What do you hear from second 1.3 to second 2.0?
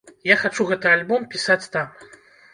пісаць там.